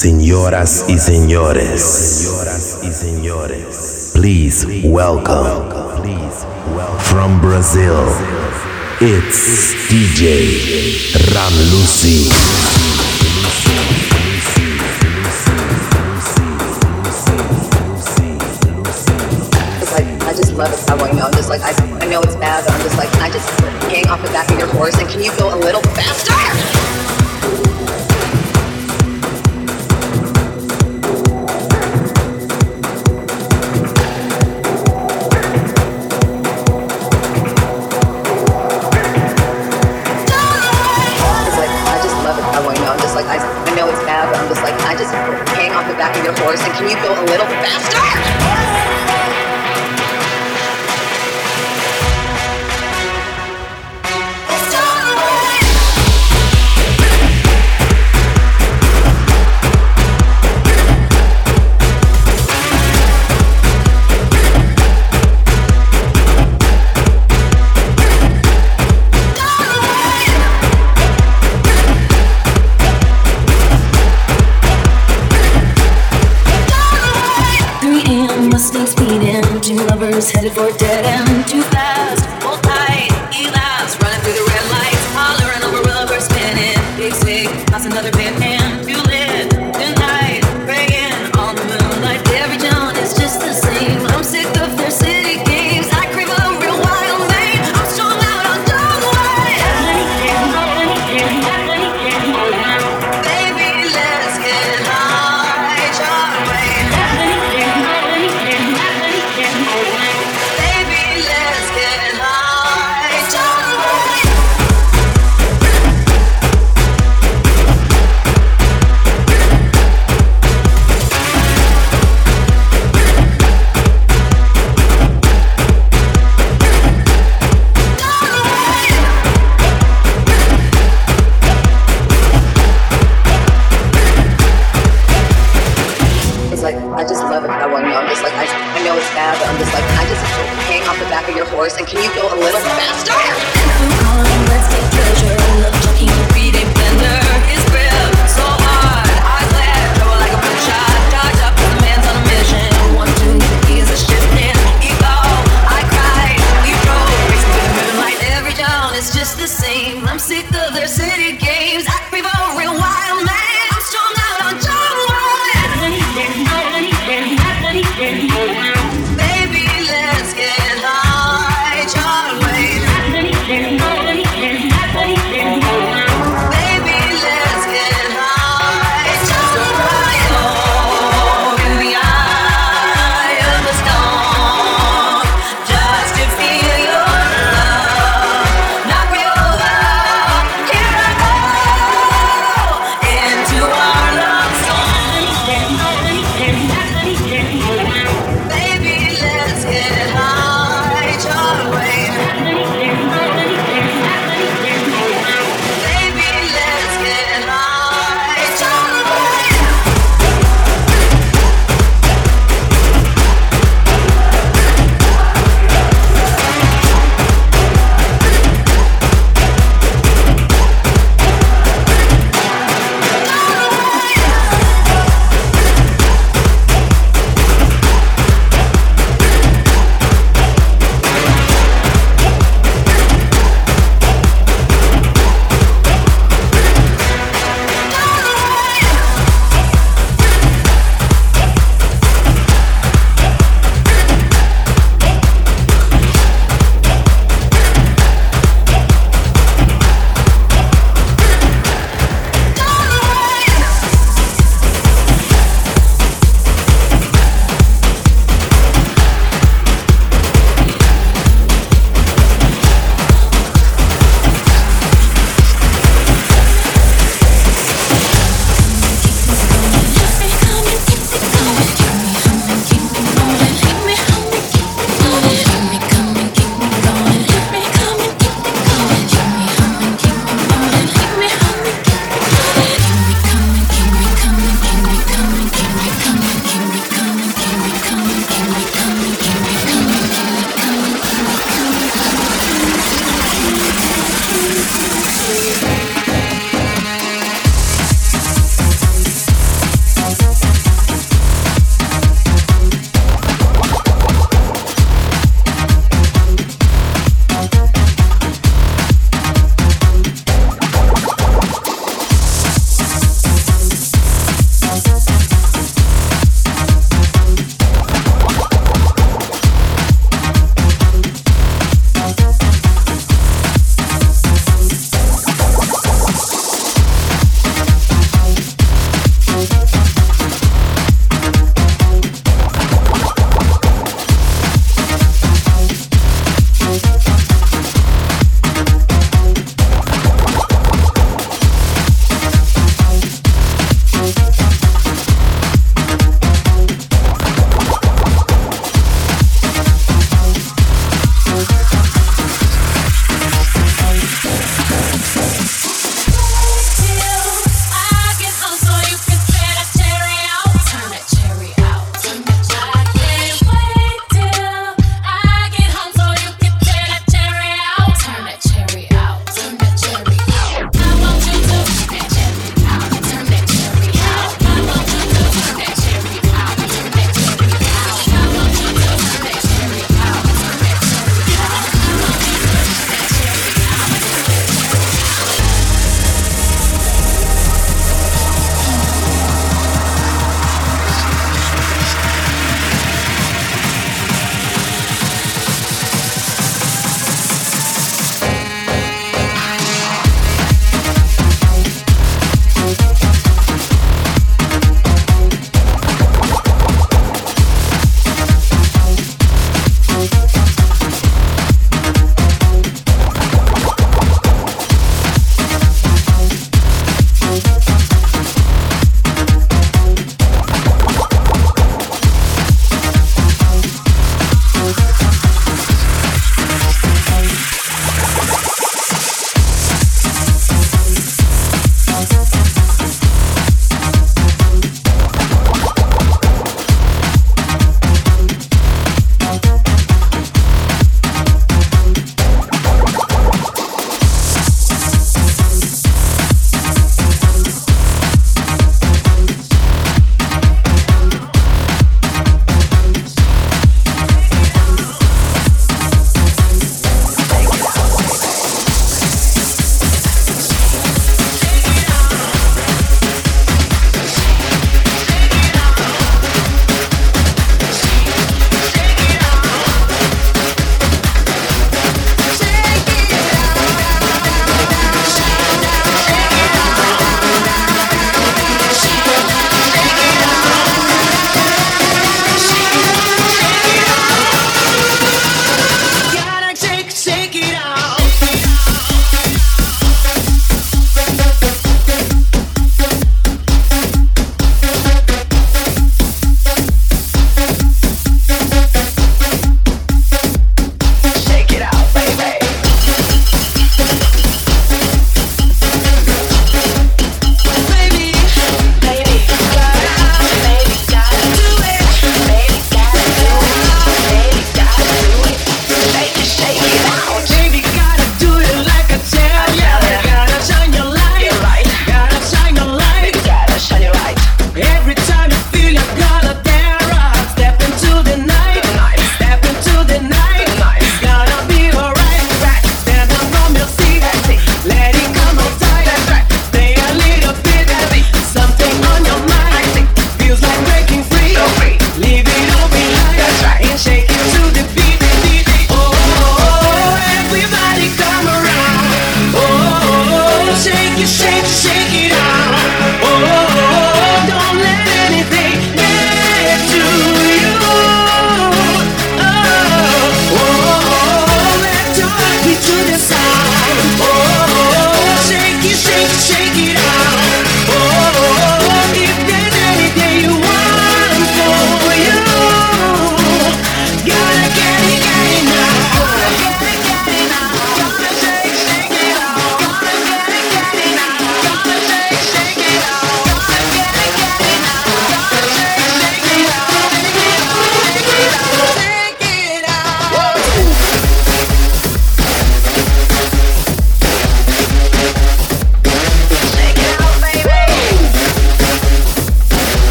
[0.00, 1.82] Señoras y señores,
[4.14, 5.68] please welcome
[7.00, 8.08] from Brazil,
[9.02, 12.30] it's DJ Ranlusy.
[20.56, 21.24] love is how I know.
[21.26, 21.72] I'm just like, I,
[22.02, 23.48] I know it's bad, but I'm just like, I just
[23.82, 26.99] hang off the back of your horse, and can you go a little faster?
[46.58, 48.39] and can you go a little faster?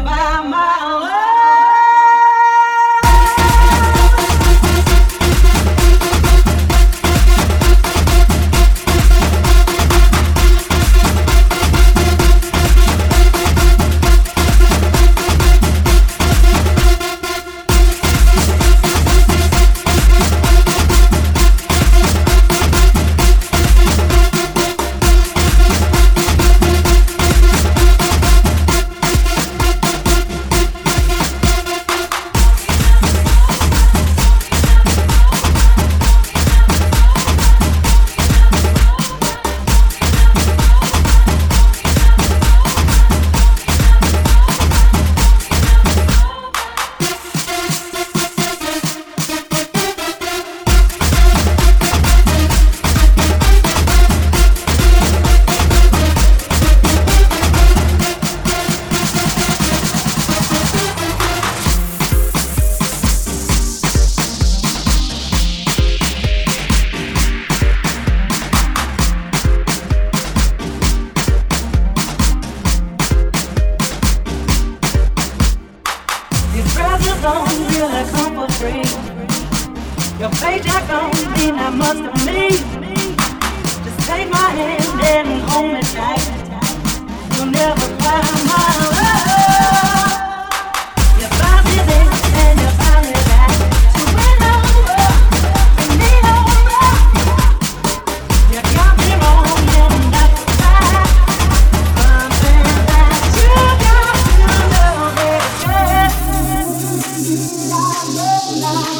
[0.00, 0.73] by my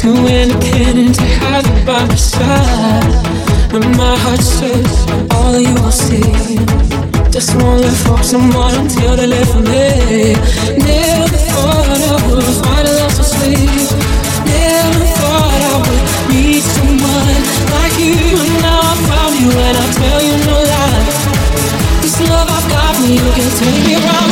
[0.00, 3.04] Too independent to have you by my side.
[3.70, 5.04] When my heart says
[5.36, 6.56] all you will see.
[7.28, 10.32] Just won't live for someone until they live for me.
[10.80, 13.92] Never thought I would find a love so sweet.
[14.48, 17.40] Never thought I would meet someone
[17.76, 18.40] like you.
[18.40, 22.00] And now I found you, and I tell you no lie.
[22.00, 24.29] This love I've got, you can take me wrong.